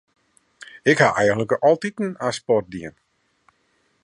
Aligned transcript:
Ik 0.91 0.97
ha 1.03 1.09
eigentlik 1.21 1.51
altyd 1.69 1.95
oan 2.05 2.33
sport 2.39 2.67
dien. 2.73 2.93